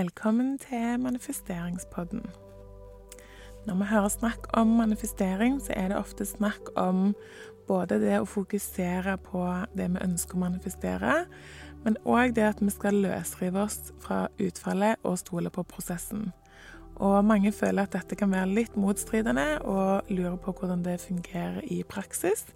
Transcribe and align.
Velkommen 0.00 0.58
til 0.58 1.00
manifesteringspodden. 1.00 2.22
Når 3.66 3.74
vi 3.74 3.88
hører 3.90 4.08
snakk 4.08 4.46
om 4.56 4.66
manifestering, 4.66 5.58
så 5.60 5.74
er 5.76 5.88
det 5.88 5.96
ofte 5.98 6.24
snakk 6.24 6.70
om 6.80 7.10
både 7.68 7.98
det 8.00 8.14
å 8.16 8.28
fokusere 8.28 9.18
på 9.26 9.42
det 9.76 9.90
vi 9.90 10.00
ønsker 10.00 10.38
å 10.38 10.40
manifestere, 10.40 11.16
men 11.84 11.98
òg 12.08 12.32
det 12.38 12.46
at 12.46 12.62
vi 12.64 12.72
skal 12.72 12.96
løsrive 13.02 13.66
oss 13.66 13.90
fra 14.00 14.22
utfallet 14.40 15.04
og 15.04 15.18
stole 15.20 15.52
på 15.52 15.66
prosessen. 15.68 16.30
Og 16.96 17.18
mange 17.24 17.52
føler 17.52 17.84
at 17.84 17.98
dette 17.98 18.16
kan 18.16 18.32
være 18.32 18.54
litt 18.56 18.80
motstridende, 18.80 19.58
og 19.68 20.08
lurer 20.08 20.40
på 20.40 20.56
hvordan 20.62 20.86
det 20.86 20.96
fungerer 21.04 21.60
i 21.68 21.82
praksis. 21.84 22.46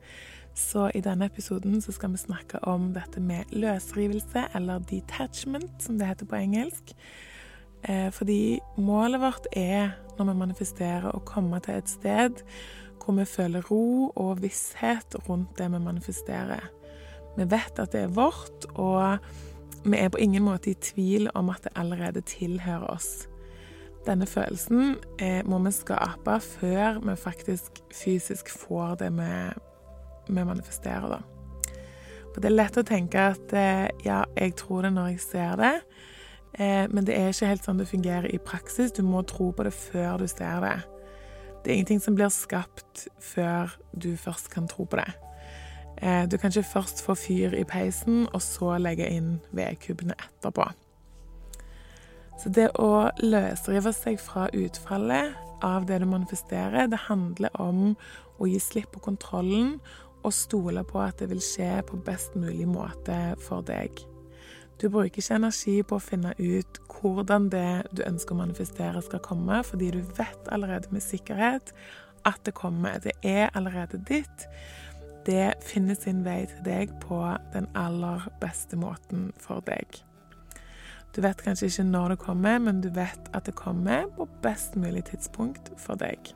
Så 0.57 0.89
i 0.95 1.05
denne 1.05 1.29
episoden 1.29 1.83
så 1.83 1.93
skal 1.93 2.15
vi 2.15 2.25
snakke 2.25 2.65
om 2.65 2.95
dette 2.97 3.21
med 3.21 3.53
løsrivelse, 3.53 4.49
eller 4.55 4.89
detachment, 4.89 5.77
som 5.83 6.01
det 6.01 6.09
heter 6.09 6.31
på 6.31 6.41
engelsk. 6.41 6.97
Eh, 7.89 8.09
fordi 8.13 8.61
målet 8.77 9.21
vårt 9.21 9.47
er, 9.53 9.93
når 10.19 10.31
vi 10.31 10.39
manifesterer, 10.41 11.11
å 11.13 11.25
komme 11.27 11.61
til 11.65 11.81
et 11.81 11.91
sted 11.91 12.45
hvor 13.05 13.19
vi 13.19 13.27
føler 13.29 13.67
ro 13.69 14.13
og 14.17 14.41
visshet 14.41 15.17
rundt 15.29 15.59
det 15.59 15.67
vi 15.73 15.81
manifesterer. 15.83 16.71
Vi 17.37 17.45
vet 17.51 17.79
at 17.83 17.93
det 17.93 18.07
er 18.07 18.15
vårt, 18.17 18.65
og 18.81 19.19
vi 19.85 19.99
er 19.99 20.09
på 20.09 20.23
ingen 20.23 20.47
måte 20.47 20.71
i 20.71 20.79
tvil 20.81 21.29
om 21.35 21.51
at 21.53 21.67
det 21.67 21.75
allerede 21.77 22.25
tilhører 22.25 22.87
oss. 22.95 23.27
Denne 24.07 24.27
følelsen 24.29 24.97
eh, 25.19 25.43
må 25.45 25.59
vi 25.65 25.73
skape 25.73 26.39
før 26.41 27.01
vi 27.05 27.17
faktisk 27.17 27.83
fysisk 27.93 28.49
får 28.53 28.99
det 29.03 29.13
vi, 29.17 29.31
manifesterer, 30.45 31.19
da. 31.19 31.21
For 32.33 32.41
det 32.43 32.51
er 32.51 32.57
lett 32.57 32.81
å 32.81 32.87
tenke 32.87 33.29
at 33.35 33.53
eh, 33.57 33.87
ja, 34.07 34.25
jeg 34.37 34.57
tror 34.61 34.85
det 34.85 34.95
når 34.97 35.13
jeg 35.13 35.25
ser 35.25 35.61
det. 35.61 35.75
Eh, 36.59 36.87
men 36.91 37.07
det 37.07 37.17
er 37.19 37.33
ikke 37.33 37.51
helt 37.51 37.67
sånn 37.67 37.81
det 37.81 37.91
fungerer 37.91 38.31
i 38.31 38.39
praksis. 38.39 38.93
Du 38.95 39.03
må 39.07 39.25
tro 39.27 39.51
på 39.51 39.67
det 39.67 39.75
før 39.75 40.23
du 40.23 40.29
ser 40.31 40.63
det. 40.65 40.77
Det 41.65 41.73
er 41.73 41.79
ingenting 41.79 42.03
som 42.05 42.17
blir 42.17 42.31
skapt 42.33 43.07
før 43.25 43.73
du 43.97 44.13
først 44.21 44.51
kan 44.53 44.69
tro 44.71 44.87
på 44.87 45.01
det. 45.01 45.11
Eh, 46.03 46.25
du 46.29 46.37
kan 46.39 46.53
ikke 46.53 46.75
først 46.75 47.03
få 47.03 47.17
fyr 47.19 47.55
i 47.57 47.65
peisen, 47.65 48.27
og 48.33 48.43
så 48.43 48.77
legge 48.79 49.09
inn 49.11 49.39
vedkubbene 49.57 50.17
etterpå. 50.19 50.69
Så 52.43 52.51
det 52.51 52.69
å 52.83 53.09
løsrive 53.23 53.93
seg 53.95 54.19
fra 54.21 54.49
utfallet 54.53 55.35
av 55.65 55.87
det 55.89 56.01
du 56.03 56.09
manifesterer, 56.11 56.91
det 56.91 57.07
handler 57.07 57.55
om 57.63 57.95
å 58.39 58.49
gi 58.51 58.59
slipp 58.61 58.91
på 58.95 59.05
kontrollen 59.07 59.79
og 60.25 60.35
stole 60.35 60.83
på 60.89 61.01
at 61.05 61.21
det 61.23 61.31
vil 61.31 61.43
skje 61.45 61.79
på 61.89 62.01
best 62.05 62.35
mulig 62.39 62.67
måte 62.69 63.37
for 63.45 63.65
deg. 63.67 64.03
Du 64.81 64.89
bruker 64.91 65.21
ikke 65.23 65.37
energi 65.39 65.75
på 65.87 65.99
å 65.99 66.03
finne 66.03 66.35
ut 66.39 66.81
hvordan 66.95 67.51
det 67.53 67.85
du 67.95 68.03
ønsker 68.07 68.35
å 68.35 68.41
manifestere, 68.43 69.03
skal 69.05 69.23
komme, 69.23 69.61
fordi 69.67 69.93
du 69.95 70.01
vet 70.17 70.49
allerede 70.53 70.91
med 70.95 71.05
sikkerhet 71.05 71.75
at 72.27 72.41
det 72.47 72.57
kommer. 72.59 72.99
Det 73.05 73.13
er 73.23 73.53
allerede 73.55 74.01
ditt. 74.09 74.49
Det 75.27 75.55
finner 75.65 75.97
sin 75.97 76.25
vei 76.25 76.43
til 76.51 76.65
deg 76.67 76.93
på 77.05 77.21
den 77.55 77.69
aller 77.79 78.27
beste 78.43 78.77
måten 78.77 79.31
for 79.41 79.65
deg. 79.69 80.03
Du 81.15 81.23
vet 81.23 81.43
kanskje 81.47 81.71
ikke 81.71 81.87
når 81.87 82.09
det 82.09 82.23
kommer, 82.25 82.59
men 82.59 82.81
du 82.83 82.91
vet 82.91 83.31
at 83.33 83.47
det 83.47 83.55
kommer 83.55 84.09
på 84.17 84.27
best 84.43 84.75
mulig 84.77 85.05
tidspunkt 85.13 85.71
for 85.79 86.01
deg. 86.01 86.35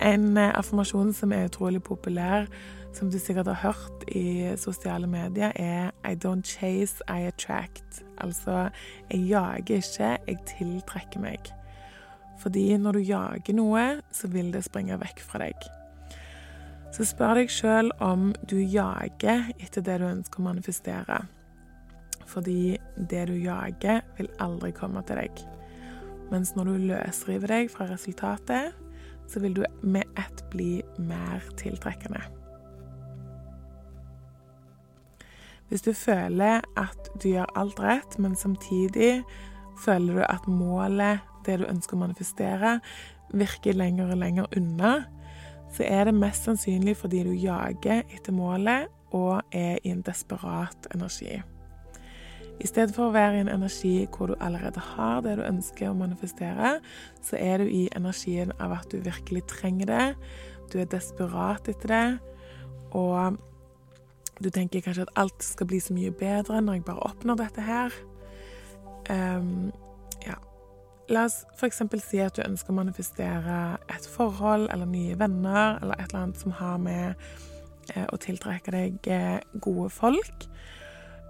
En 0.00 0.36
eh, 0.36 0.52
affirmasjon 0.56 1.12
som 1.12 1.32
er 1.32 1.48
utrolig 1.50 1.82
populær, 1.84 2.48
som 2.96 3.10
du 3.10 3.18
sikkert 3.18 3.50
har 3.52 3.60
hørt 3.60 4.04
i 4.16 4.50
sosiale 4.58 5.06
medier, 5.06 5.52
er 5.54 5.90
I 6.04 6.16
don't 6.16 6.46
chase, 6.46 7.04
I 7.08 7.28
attract. 7.28 8.02
Altså, 8.18 8.70
jeg 9.10 9.28
jager 9.28 9.76
ikke, 9.76 10.16
jeg 10.26 10.38
tiltrekker 10.46 11.20
meg. 11.22 11.52
Fordi 12.40 12.76
når 12.80 12.96
du 12.96 13.04
jager 13.04 13.54
noe, 13.54 13.84
så 14.12 14.30
vil 14.32 14.48
det 14.54 14.64
springe 14.64 14.96
vekk 15.00 15.20
fra 15.20 15.44
deg. 15.44 15.68
Så 16.90 17.06
spør 17.06 17.36
deg 17.38 17.52
sjøl 17.52 17.92
om 18.02 18.32
du 18.50 18.56
jager 18.58 19.52
etter 19.60 19.84
det 19.84 20.00
du 20.00 20.08
ønsker 20.08 20.40
å 20.40 20.48
manifestere. 20.48 21.20
Fordi 22.26 22.78
det 22.96 23.26
du 23.28 23.36
jager, 23.38 24.00
vil 24.16 24.30
aldri 24.42 24.72
komme 24.74 25.02
til 25.06 25.20
deg. 25.20 25.44
Mens 26.30 26.54
når 26.56 26.72
du 26.72 26.88
løsriver 26.90 27.52
deg 27.52 27.70
fra 27.70 27.86
resultatet, 27.90 28.74
så 29.30 29.40
vil 29.40 29.54
du 29.54 29.64
med 29.82 30.02
ett 30.18 30.44
bli 30.50 30.82
mer 30.98 31.44
tiltrekkende. 31.56 32.22
Hvis 35.70 35.82
du 35.86 35.92
føler 35.94 36.64
at 36.76 37.10
du 37.22 37.28
gjør 37.28 37.52
alt 37.54 37.78
rett, 37.80 38.18
men 38.18 38.34
samtidig 38.36 39.22
føler 39.84 40.14
du 40.18 40.24
at 40.26 40.48
målet, 40.50 41.22
det 41.46 41.60
du 41.60 41.68
ønsker 41.70 41.94
å 41.96 42.00
manifestere, 42.02 42.80
virker 43.30 43.78
lenger 43.78 44.10
og 44.10 44.18
lenger 44.18 44.50
unna, 44.58 44.94
så 45.70 45.86
er 45.86 46.08
det 46.08 46.16
mest 46.18 46.48
sannsynlig 46.48 46.96
fordi 46.98 47.22
du 47.22 47.30
jager 47.38 48.02
etter 48.10 48.34
målet 48.34 48.90
og 49.14 49.38
er 49.54 49.78
i 49.84 49.94
en 49.94 50.02
desperat 50.02 50.90
energi. 50.94 51.38
I 52.60 52.68
stedet 52.68 52.92
for 52.92 53.08
å 53.08 53.14
være 53.14 53.38
i 53.38 53.42
en 53.44 53.52
energi 53.52 53.94
hvor 54.12 54.30
du 54.30 54.34
allerede 54.44 54.82
har 54.92 55.22
det 55.24 55.38
du 55.38 55.44
ønsker 55.46 55.88
å 55.88 55.96
manifestere, 55.96 56.74
så 57.24 57.38
er 57.40 57.62
du 57.62 57.70
i 57.72 57.86
energien 57.96 58.52
av 58.60 58.74
at 58.76 58.90
du 58.92 59.00
virkelig 59.04 59.46
trenger 59.48 59.88
det, 59.88 60.08
du 60.72 60.80
er 60.82 60.90
desperat 60.90 61.70
etter 61.72 61.94
det, 61.94 62.08
og 62.96 63.38
du 64.40 64.48
tenker 64.52 64.84
kanskje 64.84 65.06
at 65.08 65.16
alt 65.20 65.44
skal 65.44 65.68
bli 65.68 65.80
så 65.80 65.96
mye 65.96 66.12
bedre 66.16 66.60
når 66.64 66.78
jeg 66.78 66.86
bare 66.86 67.08
oppnår 67.10 67.40
dette 67.42 67.64
her. 67.64 67.96
Um, 69.10 69.70
ja. 70.24 70.36
La 71.10 71.26
oss 71.26 71.42
f.eks. 71.58 71.82
si 72.04 72.20
at 72.22 72.36
du 72.36 72.44
ønsker 72.44 72.72
å 72.72 72.78
manifestere 72.78 73.60
et 73.90 74.08
forhold 74.08 74.68
eller 74.72 74.88
nye 74.88 75.16
venner 75.18 75.80
eller 75.80 75.96
et 75.96 76.12
eller 76.12 76.22
annet 76.22 76.40
som 76.44 76.54
har 76.54 76.76
med 76.80 77.16
eh, 77.94 78.06
å 78.06 78.20
tiltrekke 78.20 78.74
deg 78.76 79.10
eh, 79.10 79.40
gode 79.58 79.90
folk. 79.90 80.46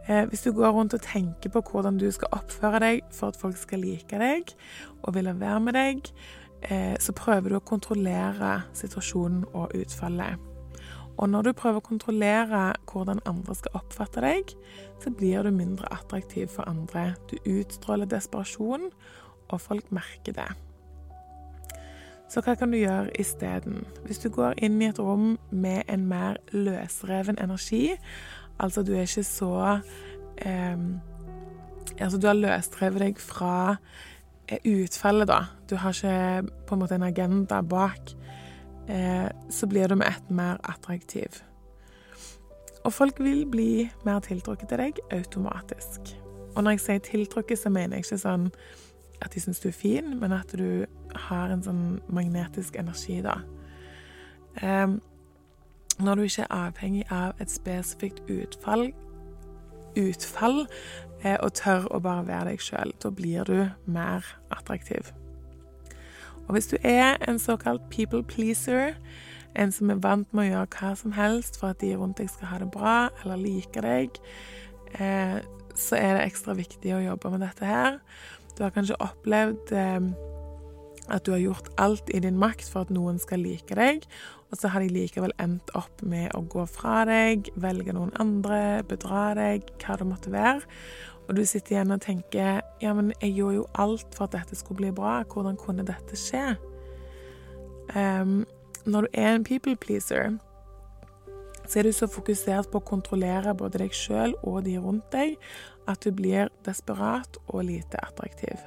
Eh, 0.09 0.25
hvis 0.29 0.43
du 0.43 0.53
går 0.53 0.71
rundt 0.75 0.95
og 0.95 1.03
tenker 1.05 1.53
på 1.53 1.63
hvordan 1.71 1.99
du 2.01 2.09
skal 2.11 2.33
oppføre 2.33 2.81
deg 2.83 3.03
for 3.13 3.31
at 3.31 3.41
folk 3.41 3.59
skal 3.61 3.83
like 3.85 4.21
deg 4.21 4.55
og 5.03 5.15
ville 5.15 5.35
være 5.41 5.61
med 5.61 5.77
deg, 5.77 6.13
eh, 6.63 6.97
så 7.01 7.13
prøver 7.13 7.49
du 7.49 7.59
å 7.59 7.67
kontrollere 7.73 8.63
situasjonen 8.73 9.45
og 9.53 9.75
utfallet. 9.77 10.41
Og 11.21 11.29
når 11.29 11.43
du 11.43 11.53
prøver 11.53 11.83
å 11.83 11.85
kontrollere 11.85 12.63
hvordan 12.89 13.21
andre 13.29 13.55
skal 13.55 13.77
oppfatte 13.77 14.23
deg, 14.25 14.55
så 15.03 15.13
blir 15.13 15.45
du 15.45 15.53
mindre 15.53 15.91
attraktiv 15.93 16.49
for 16.49 16.69
andre. 16.69 17.15
Du 17.29 17.37
utstråler 17.45 18.09
desperasjon, 18.09 18.89
og 19.51 19.61
folk 19.61 19.93
merker 19.93 20.33
det. 20.33 20.49
Så 22.31 22.41
hva 22.47 22.55
kan 22.55 22.71
du 22.71 22.79
gjøre 22.79 23.11
isteden? 23.19 23.83
Hvis 24.07 24.23
du 24.23 24.29
går 24.31 24.55
inn 24.63 24.79
i 24.81 24.87
et 24.87 24.99
rom 25.03 25.35
med 25.51 25.83
en 25.91 26.05
mer 26.07 26.37
løsreven 26.55 27.41
energi, 27.43 27.97
altså 28.61 28.85
du 28.87 28.95
er 28.95 29.09
ikke 29.09 29.27
så 29.27 29.53
eh, 30.39 30.79
Altså 32.01 32.17
du 32.17 32.27
har 32.31 32.39
løsrevet 32.39 33.03
deg 33.03 33.19
fra 33.21 33.77
eh, 34.49 34.61
utfallet, 34.65 35.29
da. 35.29 35.41
Du 35.69 35.75
har 35.77 35.93
ikke 35.93 36.49
på 36.69 36.77
en 36.77 36.81
måte 36.81 36.97
en 36.97 37.05
agenda 37.05 37.59
bak 37.61 38.15
eh, 38.89 39.29
så 39.51 39.67
blir 39.67 39.89
du 39.89 39.95
med 39.95 40.09
ett 40.09 40.31
mer 40.31 40.57
attraktiv. 40.65 41.43
Og 42.85 42.93
folk 42.93 43.21
vil 43.21 43.45
bli 43.47 43.91
mer 44.05 44.23
tiltrukket 44.25 44.69
til 44.69 44.81
deg 44.81 45.03
automatisk. 45.13 46.15
Og 46.55 46.65
når 46.65 46.71
jeg 46.77 46.81
sier 46.81 47.05
tiltrukket, 47.05 47.59
så 47.59 47.71
mener 47.71 47.99
jeg 47.99 48.07
ikke 48.07 48.23
sånn 48.23 48.49
at 49.21 49.35
de 49.35 49.43
syns 49.43 49.61
du 49.61 49.69
er 49.69 49.77
fin, 49.77 50.15
men 50.21 50.33
at 50.33 50.53
du 50.57 50.87
har 51.29 51.53
en 51.53 51.63
sånn 51.63 51.85
magnetisk 52.09 52.79
energi, 52.81 53.21
da. 53.25 53.37
Eh, 54.65 54.97
når 56.03 56.15
du 56.15 56.23
ikke 56.23 56.43
er 56.43 56.57
avhengig 56.67 57.05
av 57.11 57.41
et 57.41 57.51
spesifikt 57.51 58.23
utfall, 58.31 58.91
utfall 59.99 60.67
eh, 61.25 61.37
og 61.41 61.53
tør 61.59 61.89
å 61.91 62.01
bare 62.03 62.27
være 62.29 62.53
deg 62.53 62.63
sjøl, 62.65 62.95
da 63.03 63.11
blir 63.15 63.49
du 63.49 63.59
mer 63.91 64.27
attraktiv. 64.55 65.13
Og 66.47 66.57
hvis 66.57 66.71
du 66.71 66.77
er 66.83 67.19
en 67.29 67.39
såkalt 67.39 67.83
people 67.91 68.23
pleaser, 68.27 68.95
en 69.59 69.73
som 69.73 69.91
er 69.91 70.01
vant 70.03 70.33
med 70.35 70.45
å 70.45 70.51
gjøre 70.51 70.71
hva 70.79 70.91
som 70.99 71.15
helst 71.15 71.59
for 71.59 71.75
at 71.75 71.81
de 71.83 71.93
rundt 71.99 72.19
deg 72.19 72.31
skal 72.31 72.53
ha 72.53 72.59
det 72.63 72.71
bra 72.75 72.97
eller 73.23 73.41
like 73.41 73.83
deg, 73.83 74.21
eh, 74.99 75.39
så 75.75 75.99
er 75.99 76.17
det 76.17 76.27
ekstra 76.27 76.55
viktig 76.59 76.95
å 76.95 77.05
jobbe 77.05 77.31
med 77.35 77.45
dette 77.47 77.67
her. 77.67 77.99
Du 78.57 78.65
har 78.65 78.75
kanskje 78.75 78.99
opplevd 79.03 79.73
eh, 79.75 80.11
at 81.13 81.27
du 81.27 81.33
har 81.35 81.43
gjort 81.43 81.71
alt 81.83 82.11
i 82.15 82.21
din 82.23 82.39
makt 82.41 82.69
for 82.71 82.87
at 82.87 82.93
noen 82.95 83.21
skal 83.23 83.43
like 83.45 83.77
deg, 83.77 84.07
og 84.51 84.59
så 84.59 84.71
har 84.73 84.83
de 84.83 84.91
likevel 84.91 85.35
endt 85.43 85.71
opp 85.79 86.03
med 86.03 86.33
å 86.35 86.43
gå 86.51 86.65
fra 86.71 87.05
deg, 87.09 87.53
velge 87.61 87.95
noen 87.95 88.13
andre, 88.23 88.83
bedra 88.89 89.31
deg, 89.39 89.69
hva 89.83 89.99
det 90.01 90.09
måtte 90.09 90.33
være. 90.35 90.67
Og 91.29 91.37
du 91.39 91.45
sitter 91.47 91.77
igjen 91.77 91.95
og 91.95 92.03
tenker 92.03 92.63
ja, 92.83 92.95
men 92.97 93.13
jeg 93.21 93.37
gjorde 93.37 93.61
jo 93.61 93.67
alt 93.79 94.17
for 94.17 94.27
at 94.27 94.35
dette 94.35 94.59
skulle 94.59 94.81
bli 94.83 94.91
bra. 94.97 95.21
Hvordan 95.31 95.59
kunne 95.61 95.87
dette 95.87 96.19
skje? 96.19 96.57
Um, 97.95 98.43
når 98.85 99.07
du 99.07 99.09
er 99.15 99.37
en 99.37 99.47
people 99.47 99.77
pleaser, 99.79 100.35
så 101.71 101.79
er 101.79 101.87
du 101.87 101.93
så 101.95 102.11
fokusert 102.11 102.73
på 102.73 102.81
å 102.81 102.87
kontrollere 102.87 103.55
både 103.55 103.85
deg 103.85 103.95
sjøl 103.95 104.35
og 104.43 104.65
de 104.67 104.75
rundt 104.83 105.07
deg 105.15 105.37
at 105.91 106.03
du 106.03 106.11
blir 106.15 106.51
desperat 106.67 107.39
og 107.47 107.63
lite 107.69 108.03
attraktiv. 108.03 108.59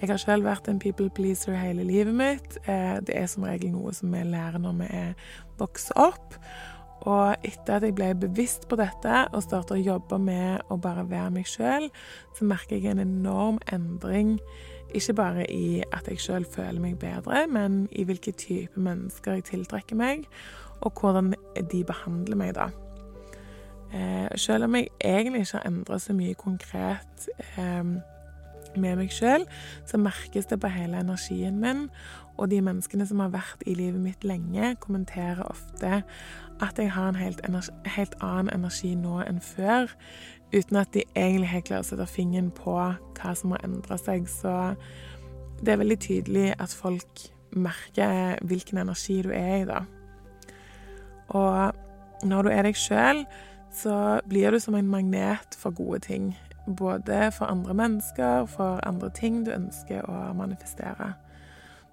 Jeg 0.00 0.10
har 0.10 0.20
sjøl 0.20 0.42
vært 0.44 0.68
en 0.68 0.80
people 0.82 1.08
pleaser 1.14 1.54
hele 1.56 1.84
livet 1.86 2.14
mitt. 2.16 2.56
Eh, 2.68 2.98
det 3.06 3.14
er 3.16 3.28
som 3.30 3.46
regel 3.46 3.72
noe 3.72 3.94
som 3.94 4.12
vi 4.12 4.22
lærer 4.26 4.60
når 4.60 4.78
vi 4.82 4.88
er 4.90 5.12
vokser 5.60 5.98
opp. 6.02 6.38
Og 7.04 7.44
etter 7.44 7.76
at 7.76 7.84
jeg 7.84 7.94
ble 7.96 8.10
bevisst 8.16 8.66
på 8.68 8.78
dette 8.80 9.24
og 9.30 9.42
starta 9.44 9.76
å 9.76 9.80
jobbe 9.80 10.18
med 10.20 10.64
å 10.72 10.78
bare 10.80 11.04
være 11.08 11.34
meg 11.36 11.48
sjøl, 11.48 11.90
så 12.36 12.46
merker 12.48 12.78
jeg 12.78 12.94
en 12.94 13.02
enorm 13.04 13.60
endring. 13.72 14.38
Ikke 14.94 15.16
bare 15.18 15.44
i 15.52 15.82
at 15.92 16.08
jeg 16.08 16.22
sjøl 16.22 16.46
føler 16.48 16.80
meg 16.80 16.96
bedre, 17.02 17.44
men 17.50 17.84
i 17.92 18.06
hvilke 18.08 18.32
type 18.38 18.80
mennesker 18.80 19.38
jeg 19.38 19.48
tiltrekker 19.50 19.98
meg, 19.98 20.24
og 20.84 20.96
hvordan 21.00 21.34
de 21.70 21.84
behandler 21.86 22.40
meg, 22.40 22.54
da. 22.56 22.70
Eh, 23.94 24.38
selv 24.40 24.66
om 24.66 24.74
jeg 24.74 24.88
egentlig 25.00 25.44
ikke 25.44 25.60
har 25.60 25.68
endra 25.68 25.98
så 26.02 26.16
mye 26.16 26.34
konkret 26.34 27.28
eh, 27.58 27.84
med 28.80 28.98
meg 29.00 29.12
sjøl, 29.14 29.46
så 29.88 30.00
merkes 30.00 30.48
det 30.50 30.60
på 30.62 30.70
hele 30.72 31.00
energien 31.02 31.60
min. 31.62 31.88
Og 32.36 32.50
de 32.50 32.60
menneskene 32.64 33.06
som 33.06 33.20
har 33.22 33.34
vært 33.34 33.62
i 33.66 33.76
livet 33.78 34.00
mitt 34.02 34.24
lenge, 34.26 34.74
kommenterer 34.82 35.44
ofte 35.46 36.02
at 36.62 36.78
jeg 36.78 36.92
har 36.94 37.08
en 37.10 37.18
helt, 37.18 37.40
helt 37.96 38.14
annen 38.22 38.50
energi 38.54 38.94
nå 38.98 39.20
enn 39.24 39.40
før, 39.42 39.90
uten 40.54 40.78
at 40.78 40.92
de 40.94 41.04
egentlig 41.14 41.50
helt 41.50 41.68
klarer 41.70 41.86
å 41.86 41.88
sette 41.88 42.06
fingeren 42.10 42.50
på 42.54 42.74
hva 42.74 43.34
som 43.38 43.54
har 43.54 43.64
endra 43.66 43.98
seg. 43.98 44.28
Så 44.30 44.74
det 45.62 45.74
er 45.74 45.82
veldig 45.82 46.00
tydelig 46.02 46.52
at 46.58 46.74
folk 46.74 47.26
merker 47.54 48.38
hvilken 48.42 48.82
energi 48.82 49.20
du 49.22 49.30
er 49.34 49.56
i, 49.62 49.66
da. 49.68 49.84
Og 51.34 52.26
når 52.26 52.46
du 52.46 52.50
er 52.52 52.66
deg 52.66 52.78
sjøl, 52.78 53.24
så 53.74 54.20
blir 54.28 54.54
du 54.54 54.60
som 54.62 54.76
en 54.78 54.90
magnet 54.90 55.56
for 55.58 55.74
gode 55.74 56.04
ting. 56.06 56.32
Både 56.66 57.30
for 57.32 57.46
andre 57.46 57.74
mennesker, 57.74 58.46
for 58.46 58.80
andre 58.88 59.10
ting 59.10 59.44
du 59.44 59.52
ønsker 59.52 60.06
å 60.08 60.32
manifestere. 60.36 61.12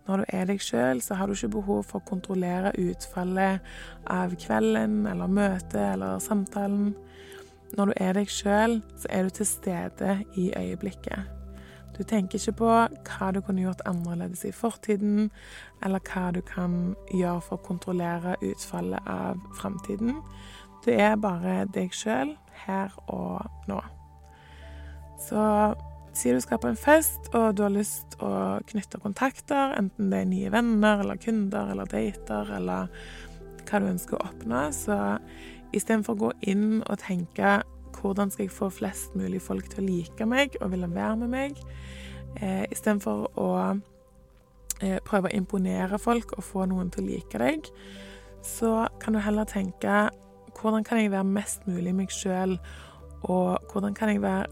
Når 0.08 0.18
du 0.18 0.24
er 0.34 0.48
deg 0.50 0.62
sjøl, 0.64 1.02
så 1.02 1.16
har 1.16 1.28
du 1.28 1.36
ikke 1.36 1.54
behov 1.60 1.84
for 1.90 2.02
å 2.02 2.08
kontrollere 2.08 2.72
utfallet 2.80 3.62
av 4.10 4.34
kvelden 4.40 5.06
eller 5.08 5.30
møtet 5.30 5.78
eller 5.94 6.24
samtalen. 6.24 6.96
Når 7.78 7.92
du 7.92 7.94
er 7.96 8.18
deg 8.18 8.32
sjøl, 8.32 8.80
så 8.98 9.12
er 9.12 9.28
du 9.28 9.36
til 9.38 9.48
stede 9.48 10.18
i 10.36 10.50
øyeblikket. 10.58 11.30
Du 11.98 12.04
tenker 12.08 12.40
ikke 12.40 12.58
på 12.64 12.72
hva 12.72 13.32
du 13.36 13.42
kunne 13.46 13.62
gjort 13.62 13.84
annerledes 13.86 14.46
i 14.48 14.54
fortiden, 14.56 15.30
eller 15.84 16.02
hva 16.08 16.32
du 16.34 16.42
kan 16.42 16.96
gjøre 17.14 17.44
for 17.46 17.60
å 17.60 17.66
kontrollere 17.68 18.38
utfallet 18.42 19.08
av 19.08 19.40
framtiden. 19.60 20.18
Du 20.82 20.92
er 20.96 21.20
bare 21.22 21.66
deg 21.70 21.94
sjøl 21.94 22.34
her 22.66 22.96
og 23.08 23.46
nå. 23.70 23.82
Så 25.22 25.42
si 26.14 26.32
du 26.34 26.42
skal 26.44 26.60
på 26.60 26.70
en 26.72 26.80
fest, 26.80 27.30
og 27.36 27.56
du 27.56 27.64
har 27.64 27.74
lyst 27.74 28.18
å 28.24 28.60
knytte 28.68 29.00
kontakter, 29.04 29.76
enten 29.80 30.12
det 30.12 30.24
er 30.24 30.32
nye 30.32 30.52
venner 30.54 31.04
eller 31.04 31.20
kunder 31.22 31.72
eller 31.72 31.90
dater 31.92 32.52
eller 32.58 32.90
hva 33.70 33.80
du 33.80 33.88
ønsker 33.88 34.18
å 34.18 34.26
oppnå, 34.28 34.66
så 34.76 34.98
istedenfor 35.72 36.18
å 36.18 36.22
gå 36.26 36.32
inn 36.52 36.82
og 36.82 37.00
tenke 37.00 37.62
hvordan 38.02 38.32
skal 38.34 38.48
jeg 38.48 38.56
få 38.56 38.68
flest 38.74 39.16
mulig 39.16 39.40
folk 39.44 39.70
til 39.72 39.84
å 39.84 39.88
like 39.88 40.28
meg 40.28 40.58
og 40.60 40.74
ville 40.74 40.90
være 40.92 41.22
med 41.24 41.32
meg, 41.32 41.64
eh, 42.42 42.66
istedenfor 42.74 43.30
å 43.40 43.50
eh, 44.82 45.00
prøve 45.08 45.30
å 45.30 45.36
imponere 45.38 46.00
folk 46.02 46.34
og 46.38 46.44
få 46.44 46.68
noen 46.68 46.92
til 46.92 47.06
å 47.06 47.12
like 47.14 47.40
deg, 47.40 47.70
så 48.44 48.90
kan 49.00 49.16
du 49.16 49.22
heller 49.24 49.48
tenke 49.48 50.10
hvordan 50.58 50.84
kan 50.84 51.00
jeg 51.00 51.14
være 51.14 51.30
mest 51.30 51.64
mulig 51.70 51.94
meg 51.96 52.12
sjøl, 52.12 52.58
og 53.22 53.72
hvordan 53.72 53.96
kan 53.96 54.12
jeg 54.12 54.24
være 54.24 54.50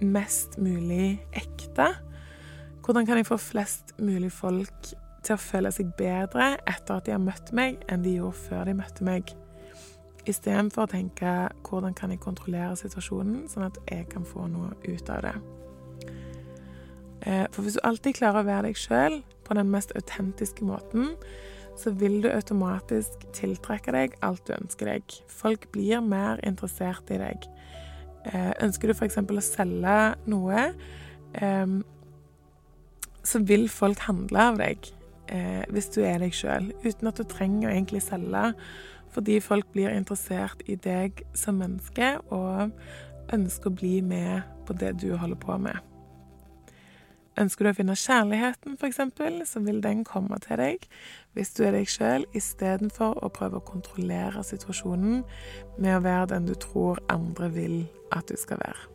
mest 0.00 0.58
mulig 0.58 1.20
ekte? 1.36 1.90
Hvordan 2.84 3.06
kan 3.06 3.20
jeg 3.20 3.28
få 3.28 3.38
flest 3.40 3.94
mulig 4.00 4.32
folk 4.32 4.92
til 5.24 5.36
å 5.36 5.40
føle 5.40 5.70
seg 5.74 5.92
bedre 5.98 6.54
etter 6.68 6.96
at 6.96 7.06
de 7.06 7.14
har 7.14 7.22
møtt 7.22 7.52
meg, 7.56 7.78
enn 7.92 8.04
de 8.04 8.16
gjorde 8.16 8.40
før 8.48 8.66
de 8.70 8.76
møtte 8.80 9.06
meg? 9.06 9.34
Istedenfor 10.28 10.84
å 10.84 10.92
tenke 10.92 11.34
hvordan 11.66 11.96
kan 11.96 12.12
jeg 12.12 12.22
kontrollere 12.22 12.76
situasjonen, 12.78 13.46
sånn 13.48 13.68
at 13.68 13.78
jeg 13.90 14.08
kan 14.12 14.26
få 14.26 14.48
noe 14.52 14.74
ut 14.84 15.12
av 15.12 15.24
det. 15.26 15.36
Eh, 17.26 17.46
for 17.52 17.64
hvis 17.64 17.76
du 17.76 17.84
alltid 17.84 18.16
klarer 18.16 18.42
å 18.42 18.48
være 18.48 18.70
deg 18.70 18.80
sjøl 18.80 19.20
på 19.44 19.56
den 19.56 19.70
mest 19.72 19.92
autentiske 19.96 20.64
måten, 20.64 21.16
så 21.80 21.92
vil 21.96 22.20
du 22.24 22.28
automatisk 22.28 23.24
tiltrekke 23.36 23.92
deg 23.94 24.16
alt 24.24 24.44
du 24.48 24.54
ønsker 24.56 24.90
deg. 24.92 25.16
Folk 25.32 25.68
blir 25.72 26.02
mer 26.04 26.40
interessert 26.46 27.10
i 27.12 27.20
deg. 27.20 27.46
Eh, 28.28 28.52
ønsker 28.60 28.90
du 28.90 28.94
f.eks. 28.94 29.16
å 29.16 29.44
selge 29.44 29.98
noe, 30.28 30.68
så 33.22 33.38
vil 33.46 33.68
folk 33.70 34.00
handle 34.08 34.46
av 34.50 34.58
deg 34.58 34.88
eh, 35.30 35.64
hvis 35.72 35.90
du 35.94 36.00
er 36.04 36.20
deg 36.22 36.34
sjøl, 36.34 36.70
uten 36.84 37.10
at 37.10 37.20
du 37.20 37.26
trenger 37.28 37.68
å 37.68 37.74
egentlig 37.74 38.02
selge, 38.04 38.50
fordi 39.14 39.40
folk 39.42 39.70
blir 39.74 39.92
interessert 39.92 40.62
i 40.70 40.76
deg 40.78 41.22
som 41.36 41.58
menneske 41.60 42.16
og 42.30 42.70
ønsker 43.34 43.70
å 43.70 43.78
bli 43.78 43.98
med 44.02 44.46
på 44.66 44.76
det 44.78 44.96
du 45.02 45.12
holder 45.18 45.40
på 45.40 45.58
med. 45.62 45.89
Ønsker 47.40 47.64
du 47.64 47.70
å 47.70 47.76
finne 47.78 47.96
kjærligheten, 47.96 48.76
f.eks., 48.76 49.00
så 49.48 49.62
vil 49.64 49.80
den 49.84 50.04
komme 50.04 50.36
til 50.44 50.60
deg 50.60 50.86
hvis 51.36 51.54
du 51.56 51.62
er 51.64 51.72
deg 51.76 51.88
sjøl, 51.88 52.26
istedenfor 52.36 53.20
å 53.24 53.30
prøve 53.32 53.60
å 53.60 53.64
kontrollere 53.64 54.42
situasjonen 54.44 55.22
med 55.78 55.96
å 55.96 56.04
være 56.04 56.32
den 56.34 56.50
du 56.50 56.54
tror 56.58 57.00
andre 57.12 57.48
vil 57.54 57.76
at 58.12 58.28
du 58.28 58.36
skal 58.40 58.60
være. 58.60 58.88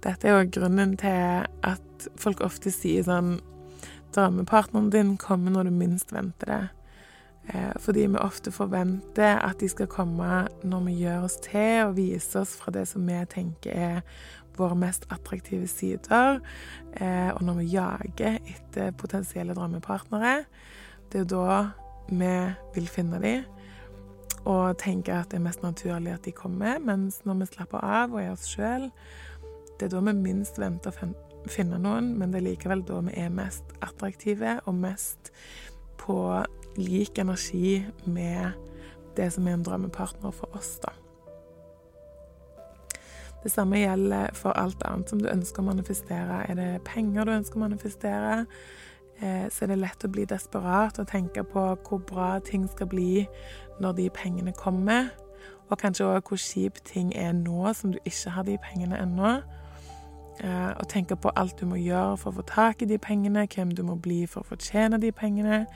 Dette 0.00 0.28
er 0.28 0.38
jo 0.38 0.52
grunnen 0.56 0.96
til 0.96 1.44
at 1.66 2.10
folk 2.16 2.40
ofte 2.46 2.72
sier 2.72 3.04
sånn 3.04 3.38
Drømmepartneren 4.10 4.88
din 4.90 5.16
kommer 5.22 5.52
når 5.54 5.68
du 5.68 5.76
minst 5.76 6.10
venter 6.10 6.48
det. 6.50 6.62
Eh, 7.54 7.76
fordi 7.78 8.08
vi 8.10 8.18
ofte 8.18 8.50
forventer 8.50 9.38
at 9.38 9.60
de 9.60 9.68
skal 9.70 9.86
komme 9.86 10.48
når 10.66 10.82
vi 10.88 10.96
gjør 11.04 11.28
oss 11.28 11.36
til 11.44 11.84
og 11.84 11.94
viser 11.96 12.42
oss 12.42 12.56
fra 12.58 12.74
det 12.74 12.88
som 12.90 13.06
vi 13.06 13.20
tenker 13.30 13.70
er 13.70 14.02
våre 14.60 14.76
mest 14.78 15.06
attraktive 15.12 15.68
sider, 15.70 16.40
eh, 16.96 17.30
og 17.34 17.42
når 17.46 17.60
vi 17.60 17.70
jager 17.74 18.38
etter 18.38 18.92
potensielle 18.98 19.56
drømmepartnere, 19.56 20.44
det 21.12 21.24
er 21.24 21.30
da 21.30 21.56
vi 22.10 22.34
vil 22.74 22.88
finne 22.90 23.20
dem 23.22 23.48
og 24.48 24.78
tenker 24.80 25.20
at 25.20 25.32
det 25.32 25.36
er 25.40 25.44
mest 25.44 25.62
naturlig 25.62 26.14
at 26.14 26.24
de 26.24 26.32
kommer. 26.32 26.78
Mens 26.80 27.20
når 27.28 27.42
vi 27.42 27.50
slapper 27.50 27.84
av 27.84 28.14
og 28.14 28.22
er 28.22 28.30
oss 28.32 28.48
sjøl, 28.48 28.88
det 29.78 29.88
er 29.88 29.92
da 29.94 30.00
vi 30.06 30.16
minst 30.16 30.60
venter 30.60 30.92
å 30.92 31.50
finne 31.50 31.80
noen, 31.80 32.14
men 32.18 32.32
det 32.32 32.40
er 32.40 32.48
likevel 32.50 32.84
da 32.88 33.02
vi 33.04 33.16
er 33.20 33.32
mest 33.32 33.74
attraktive 33.84 34.58
og 34.64 34.80
mest 34.80 35.32
på 36.00 36.16
lik 36.80 37.20
energi 37.20 37.80
med 38.08 38.56
det 39.16 39.28
som 39.34 39.48
er 39.48 39.58
en 39.58 39.66
drømmepartner 39.66 40.32
for 40.36 40.56
oss, 40.56 40.78
da. 40.84 40.94
Det 43.42 43.50
samme 43.52 43.78
gjelder 43.80 44.34
for 44.36 44.52
alt 44.52 44.82
annet 44.84 45.08
som 45.08 45.20
du 45.20 45.28
ønsker 45.30 45.62
å 45.62 45.70
manifestere. 45.70 46.42
Er 46.48 46.58
det 46.58 46.82
penger 46.84 47.24
du 47.24 47.32
ønsker 47.32 47.56
å 47.56 47.64
manifestere, 47.64 48.34
eh, 49.20 49.46
så 49.48 49.64
er 49.64 49.72
det 49.72 49.78
lett 49.80 50.04
å 50.04 50.12
bli 50.12 50.26
desperat 50.28 50.98
og 50.98 51.08
tenke 51.08 51.44
på 51.44 51.62
hvor 51.88 52.02
bra 52.04 52.38
ting 52.44 52.68
skal 52.68 52.86
bli 52.86 53.26
når 53.80 53.96
de 53.96 54.10
pengene 54.10 54.52
kommer. 54.52 55.08
Og 55.70 55.78
kanskje 55.78 56.04
òg 56.04 56.28
hvor 56.28 56.36
kjip 56.36 56.82
ting 56.84 57.14
er 57.16 57.32
nå 57.32 57.72
som 57.74 57.92
du 57.92 57.98
ikke 58.04 58.30
har 58.30 58.44
de 58.44 58.58
pengene 58.58 58.98
ennå. 59.00 59.40
Eh, 60.40 60.70
og 60.76 60.88
tenke 60.88 61.16
på 61.16 61.32
alt 61.36 61.60
du 61.60 61.66
må 61.66 61.76
gjøre 61.80 62.16
for 62.16 62.32
å 62.32 62.40
få 62.40 62.44
tak 62.48 62.82
i 62.82 62.88
de 62.88 62.98
pengene, 62.98 63.46
hvem 63.46 63.72
du 63.72 63.82
må 63.82 63.96
bli 63.96 64.26
for 64.26 64.40
å 64.40 64.50
fortjene 64.52 65.00
de 65.00 65.12
pengene. 65.12 65.66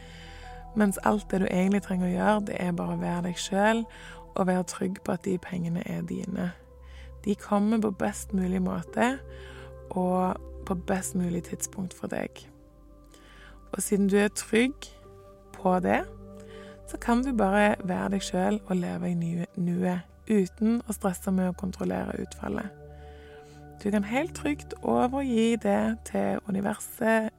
Mens 0.76 0.99
alt 1.04 1.30
det 1.30 1.40
du 1.40 1.47
egentlig 1.47 1.83
trenger 1.83 2.09
å 2.09 2.12
gjøre, 2.12 2.44
det 2.50 2.61
er 2.61 2.73
bare 2.73 2.97
å 2.97 3.00
være 3.00 3.23
deg 3.28 3.40
sjøl 3.40 3.85
og 4.35 4.47
være 4.47 4.66
trygg 4.68 5.00
på 5.04 5.12
at 5.14 5.25
de 5.25 5.38
pengene 5.38 5.85
er 5.87 6.02
dine. 6.02 6.50
De 7.24 7.34
kommer 7.34 7.80
på 7.80 7.90
best 7.90 8.32
mulig 8.32 8.62
måte 8.62 9.18
og 9.90 10.40
på 10.66 10.74
best 10.74 11.14
mulig 11.14 11.44
tidspunkt 11.48 11.94
for 11.94 12.12
deg. 12.12 12.28
Og 13.72 13.82
siden 13.82 14.08
du 14.08 14.16
er 14.16 14.28
trygg 14.28 14.88
på 15.52 15.78
det, 15.80 16.02
så 16.88 16.96
kan 17.00 17.24
du 17.24 17.32
bare 17.36 17.74
være 17.84 18.10
deg 18.14 18.22
sjøl 18.22 18.60
og 18.66 18.76
leve 18.76 19.10
i 19.10 19.14
nuet 19.56 20.04
uten 20.28 20.80
å 20.88 20.96
stresse 20.96 21.32
med 21.32 21.50
å 21.50 21.58
kontrollere 21.58 22.16
utfallet. 22.22 22.68
Du 23.82 23.90
kan 23.90 24.04
helt 24.04 24.34
trygt 24.36 24.74
overgi 24.82 25.56
det 25.60 25.96
til 26.08 26.38
universet, 26.48 27.32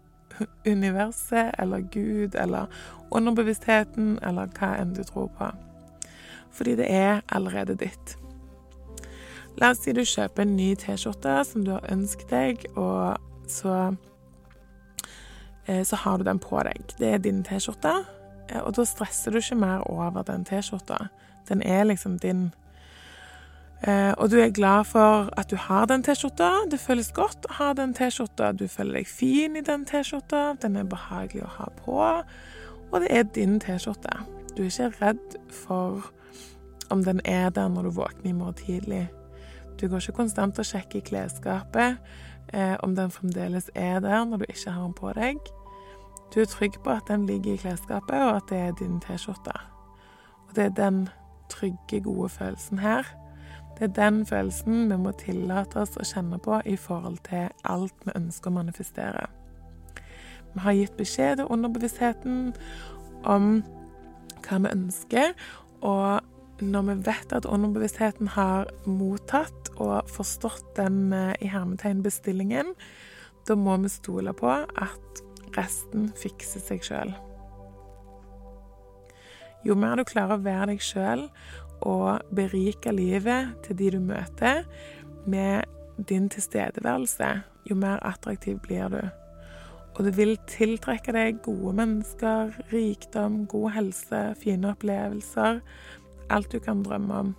universet 0.67 1.55
eller 1.59 1.85
Gud 1.93 2.35
eller 2.35 2.67
underbevisstheten 3.11 4.19
eller 4.21 4.51
hva 4.57 4.75
enn 4.81 4.93
du 4.93 5.03
tror 5.07 5.31
på. 5.37 5.49
Fordi 6.51 6.75
det 6.75 6.91
er 6.91 7.21
allerede 7.31 7.77
ditt. 7.79 8.17
La 9.61 9.71
oss 9.71 9.85
si 9.85 9.93
du 9.95 10.01
kjøper 10.03 10.43
en 10.43 10.57
ny 10.57 10.73
T-skjorte 10.75 11.37
som 11.47 11.63
du 11.63 11.71
har 11.71 11.85
ønsket 11.91 12.31
deg, 12.33 12.65
og 12.75 13.15
så, 13.47 13.95
eh, 15.67 15.83
så 15.83 15.95
har 15.95 16.17
du 16.17 16.25
den 16.27 16.39
på 16.43 16.59
deg. 16.67 16.91
Det 16.99 17.13
er 17.13 17.23
din 17.23 17.43
T-skjorte, 17.43 17.93
eh, 18.49 18.59
og 18.59 18.73
da 18.75 18.83
stresser 18.83 19.31
du 19.31 19.37
ikke 19.37 19.55
mer 19.55 19.85
over 19.89 20.23
den 20.23 20.43
T-skjorta. 20.43 21.07
Den 21.47 21.61
er 21.63 21.85
liksom 21.85 22.19
din. 22.19 22.53
Eh, 23.83 24.13
og 24.17 24.29
du 24.29 24.39
er 24.39 24.49
glad 24.49 24.85
for 24.85 25.29
at 25.37 25.49
du 25.49 25.55
har 25.55 25.85
den 25.85 26.03
T-skjorta. 26.03 26.69
Det 26.69 26.79
føles 26.79 27.11
godt 27.11 27.45
å 27.49 27.53
ha 27.53 27.73
den 27.73 27.93
T-skjorta. 27.93 28.51
Du 28.51 28.67
føler 28.67 28.93
deg 28.93 29.07
fin 29.07 29.55
i 29.55 29.61
den 29.61 29.85
T-skjorta. 29.85 30.57
Den 30.61 30.75
er 30.75 30.83
behagelig 30.83 31.43
å 31.43 31.53
ha 31.59 31.69
på. 31.85 32.23
Og 32.91 33.01
det 33.01 33.07
er 33.11 33.23
din 33.23 33.59
T-skjorte. 33.59 34.25
Du 34.57 34.63
er 34.63 34.67
ikke 34.67 35.01
redd 35.01 35.37
for 35.51 36.11
om 36.89 37.03
den 37.03 37.21
er 37.25 37.49
der 37.49 37.67
når 37.67 37.83
du 37.83 37.89
våkner 37.89 38.29
i 38.29 38.33
morgen 38.33 38.53
tidlig. 38.53 39.09
Du 39.81 39.87
går 39.87 40.03
ikke 40.03 40.19
konstant 40.21 40.59
og 40.59 40.65
sjekker 40.65 41.01
i 41.01 41.05
klesskapet 41.05 41.97
eh, 42.53 42.75
om 42.83 42.95
den 42.95 43.11
fremdeles 43.11 43.69
er 43.75 43.99
der 43.99 44.25
når 44.25 44.43
du 44.43 44.45
ikke 44.49 44.71
har 44.71 44.83
den 44.83 44.95
på 44.97 45.11
deg. 45.17 45.51
Du 46.33 46.39
er 46.41 46.49
trygg 46.49 46.79
på 46.83 46.89
at 46.89 47.07
den 47.07 47.25
ligger 47.25 47.53
i 47.53 47.61
klesskapet, 47.61 48.15
og 48.15 48.35
at 48.35 48.49
det 48.49 48.57
er 48.57 48.71
din 48.79 48.99
T-skjorte. 49.03 49.53
Og 50.47 50.55
det 50.55 50.65
er 50.65 50.73
den 50.79 51.09
trygge, 51.49 52.01
gode 52.03 52.29
følelsen 52.29 52.79
her 52.79 53.05
det 53.79 53.83
er 53.83 54.09
den 54.09 54.25
følelsen 54.25 54.91
vi 54.91 54.97
må 54.97 55.11
tillate 55.19 55.81
oss 55.81 55.97
å 55.99 56.05
kjenne 56.07 56.37
på 56.39 56.61
i 56.65 56.77
forhold 56.79 57.17
til 57.27 57.49
alt 57.67 58.05
vi 58.07 58.13
ønsker 58.15 58.51
å 58.51 58.55
manifestere. 58.55 59.25
Vi 60.53 60.63
har 60.63 60.77
gitt 60.77 60.95
beskjed 60.95 61.41
til 61.41 61.51
underbevisstheten 61.51 62.53
om 63.27 63.49
hva 64.45 64.61
vi 64.63 64.71
ønsker, 64.71 65.33
og 65.83 66.23
når 66.63 66.87
vi 66.87 66.95
vet 67.09 67.33
at 67.35 67.47
underbevisstheten 67.49 68.29
har 68.35 68.69
mottatt 68.87 69.71
og 69.75 70.07
forstått 70.11 70.75
den 70.77 71.11
eh, 71.13 71.33
i 71.43 71.51
hermetegn 71.51 72.03
bestillingen, 72.05 72.73
da 73.45 73.57
må 73.59 73.75
vi 73.83 73.91
stole 73.91 74.33
på 74.37 74.51
at 74.51 75.23
resten 75.55 76.09
fikser 76.17 76.63
seg 76.63 76.85
sjøl. 76.85 77.13
Jo 79.65 79.75
mer 79.79 79.97
du 79.97 80.05
klarer 80.07 80.37
å 80.37 80.45
være 80.45 80.71
deg 80.73 80.83
sjøl 80.83 81.27
og 81.85 82.23
berike 82.35 82.93
livet 82.95 83.55
til 83.65 83.79
de 83.79 83.91
du 83.97 83.99
møter, 84.03 84.63
med 85.25 85.65
din 85.97 86.27
tilstedeværelse, 86.29 87.29
jo 87.65 87.75
mer 87.75 87.97
attraktiv 88.05 88.59
blir 88.61 88.91
du. 88.93 89.01
Og 89.95 90.05
du 90.05 90.11
vil 90.13 90.35
tiltrekke 90.49 91.13
deg 91.15 91.39
gode 91.45 91.73
mennesker, 91.79 92.51
rikdom, 92.71 93.45
god 93.49 93.71
helse, 93.77 94.21
fine 94.41 94.73
opplevelser. 94.73 95.61
Alt 96.29 96.51
du 96.51 96.59
kan 96.59 96.83
drømme 96.83 97.13
om. 97.13 97.35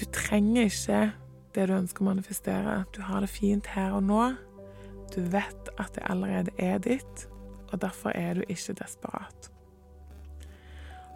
Du 0.00 0.06
trenger 0.12 0.70
ikke 0.70 1.12
det 1.54 1.66
du 1.68 1.76
ønsker 1.76 2.04
å 2.04 2.10
manifestere. 2.10 2.80
Du 2.94 3.02
har 3.04 3.24
det 3.24 3.30
fint 3.32 3.66
her 3.74 3.94
og 3.98 4.06
nå. 4.08 4.22
Du 5.14 5.20
vet 5.32 5.70
at 5.76 5.94
det 5.96 6.06
allerede 6.08 6.54
er 6.58 6.78
ditt, 6.82 7.26
og 7.70 7.80
derfor 7.82 8.14
er 8.14 8.38
du 8.38 8.44
ikke 8.48 8.78
desperat. 8.78 9.50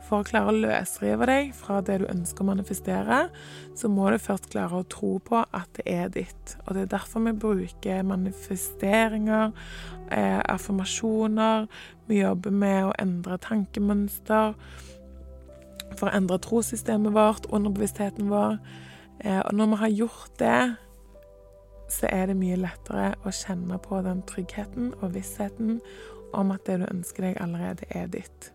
For 0.04 0.20
å 0.20 0.26
klare 0.26 0.52
å 0.52 0.56
løsrive 0.66 1.26
deg 1.30 1.54
fra 1.56 1.78
det 1.80 2.02
du 2.02 2.04
ønsker 2.10 2.44
å 2.44 2.50
manifestere, 2.50 3.20
så 3.78 3.88
må 3.88 4.10
du 4.12 4.18
først 4.20 4.50
klare 4.52 4.82
å 4.82 4.88
tro 4.90 5.14
på 5.24 5.40
at 5.40 5.70
det 5.78 5.86
er 5.88 6.10
ditt. 6.12 6.56
Og 6.66 6.74
det 6.76 6.84
er 6.84 6.90
derfor 6.98 7.24
vi 7.24 7.32
bruker 7.46 8.04
manifesteringer, 8.04 9.54
eh, 10.10 10.42
affirmasjoner. 10.44 11.68
Vi 12.08 12.20
jobber 12.20 12.50
med 12.50 12.84
å 12.84 12.96
endre 13.00 13.38
tankemønster 13.38 14.52
for 15.98 16.10
å 16.10 16.16
endre 16.16 16.40
trossystemet 16.42 17.14
vårt, 17.14 17.46
underbevisstheten 17.52 18.30
vår. 18.32 18.58
Eh, 19.20 19.40
og 19.40 19.52
når 19.54 19.70
vi 19.72 19.80
har 19.82 19.94
gjort 20.00 20.34
det, 20.40 20.58
så 21.94 22.08
er 22.10 22.26
det 22.30 22.38
mye 22.40 22.58
lettere 22.58 23.12
å 23.24 23.32
kjenne 23.34 23.78
på 23.82 24.00
den 24.04 24.24
tryggheten 24.28 24.92
og 25.00 25.14
vissheten 25.14 25.78
om 26.34 26.50
at 26.54 26.66
det 26.66 26.80
du 26.82 26.88
ønsker 26.88 27.28
deg, 27.28 27.40
allerede 27.42 27.86
er 27.94 28.08
ditt. 28.10 28.50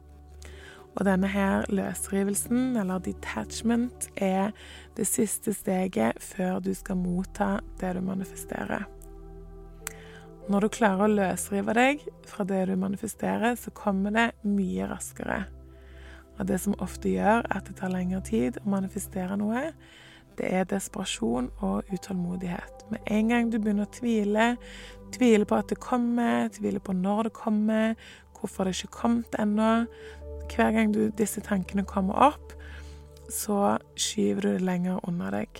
Og 0.97 1.05
denne 1.05 1.29
her 1.31 1.67
løsrivelsen, 1.71 2.75
eller 2.77 2.99
detachment, 3.05 4.09
er 4.17 4.51
det 4.97 5.07
siste 5.07 5.53
steget 5.53 6.17
før 6.23 6.59
du 6.59 6.73
skal 6.75 6.99
motta 6.99 7.59
det 7.79 7.93
du 7.95 8.01
manifesterer. 8.03 8.87
Når 10.49 10.65
du 10.65 10.71
klarer 10.73 11.05
å 11.05 11.13
løsrive 11.13 11.75
deg 11.77 12.03
fra 12.27 12.43
det 12.49 12.63
du 12.71 12.75
manifesterer, 12.81 13.53
så 13.55 13.71
kommer 13.71 14.15
det 14.15 14.27
mye 14.49 14.89
raskere. 14.89 15.43
Og 16.39 16.47
det 16.47 16.59
som 16.63 16.77
ofte 16.79 17.11
gjør 17.11 17.43
at 17.51 17.67
det 17.67 17.75
tar 17.79 17.91
lengre 17.91 18.21
tid 18.25 18.59
å 18.61 18.69
manifestere 18.71 19.35
noe, 19.39 19.69
det 20.39 20.47
er 20.55 20.67
desperasjon 20.71 21.49
og 21.65 21.89
utålmodighet. 21.91 22.85
Med 22.91 22.99
en 23.11 23.31
gang 23.33 23.49
du 23.51 23.59
begynner 23.59 23.89
å 23.89 23.91
tvile, 23.91 24.53
tvile 25.11 25.45
på 25.45 25.57
at 25.59 25.71
det 25.71 25.81
kommer, 25.83 26.47
tvile 26.55 26.79
på 26.79 26.95
når 26.95 27.27
det 27.27 27.33
kommer, 27.35 27.95
hvorfor 28.39 28.63
det 28.63 28.77
ikke 28.77 29.01
kommet 29.01 29.35
ennå, 29.39 29.83
hver 30.49 30.71
gang 30.71 30.93
du, 30.95 31.09
disse 31.17 31.43
tankene 31.45 31.83
kommer 31.85 32.31
opp, 32.31 32.53
så 33.29 33.77
skyver 33.99 34.41
du 34.41 34.53
det 34.53 34.63
lenger 34.65 35.03
unna 35.07 35.29
deg. 35.35 35.59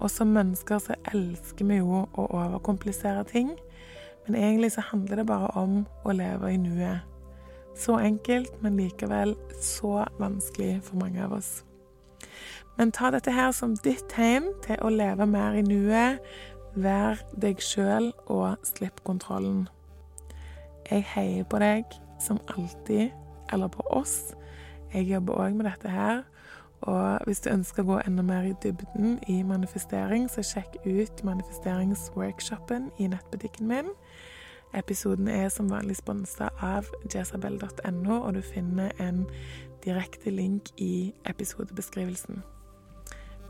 Og 0.00 0.10
som 0.12 0.32
mennesker 0.32 0.80
så 0.82 0.96
elsker 1.12 1.68
vi 1.68 1.78
jo 1.78 2.02
å 2.04 2.24
overkomplisere 2.26 3.24
ting, 3.28 3.52
men 4.26 4.40
egentlig 4.40 4.72
så 4.74 4.84
handler 4.88 5.22
det 5.22 5.28
bare 5.28 5.52
om 5.60 5.84
å 6.04 6.16
leve 6.16 6.50
i 6.52 6.58
nuet. 6.60 7.15
Så 7.76 7.98
enkelt, 8.00 8.62
men 8.62 8.76
likevel 8.76 9.36
så 9.60 10.04
vanskelig 10.18 10.80
for 10.82 10.96
mange 10.96 11.24
av 11.24 11.32
oss. 11.36 11.64
Men 12.76 12.92
ta 12.92 13.10
dette 13.10 13.32
her 13.32 13.52
som 13.56 13.76
ditt 13.84 14.04
tegn 14.12 14.50
til 14.64 14.80
å 14.84 14.92
leve 14.92 15.26
mer 15.28 15.56
i 15.56 15.64
nuet. 15.64 16.20
Vær 16.76 17.20
deg 17.40 17.60
sjøl 17.64 18.10
og 18.26 18.56
slipp 18.68 19.00
kontrollen. 19.04 19.66
Jeg 20.90 21.06
heier 21.14 21.46
på 21.48 21.60
deg 21.60 21.84
som 22.20 22.40
alltid, 22.52 23.12
eller 23.52 23.72
på 23.72 23.84
oss. 23.90 24.34
Jeg 24.92 25.08
jobber 25.08 25.40
òg 25.46 25.56
med 25.56 25.68
dette 25.70 25.92
her. 25.92 26.24
Og 26.86 27.24
hvis 27.24 27.40
du 27.40 27.50
ønsker 27.50 27.82
å 27.82 27.88
gå 27.88 27.98
enda 28.04 28.22
mer 28.22 28.44
i 28.44 28.54
dybden 28.62 29.16
i 29.32 29.40
manifestering, 29.42 30.28
så 30.30 30.44
sjekk 30.44 30.76
ut 30.84 31.24
manifesteringsworkshopen 31.24 32.90
i 33.00 33.08
nettbutikken 33.10 33.68
min. 33.72 33.88
Episoden 34.74 35.28
er 35.28 35.48
som 35.48 35.70
vanlig 35.70 35.96
sponsa 35.96 36.48
av 36.60 36.88
jezabel.no, 37.14 38.18
og 38.18 38.34
du 38.34 38.42
finner 38.42 38.90
en 39.00 39.24
direkte 39.84 40.30
link 40.30 40.72
i 40.76 41.14
episodebeskrivelsen. 41.26 42.42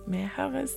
Vi 0.07 0.29
høres! 0.37 0.77